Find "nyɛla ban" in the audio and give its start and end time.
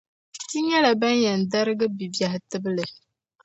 0.67-1.15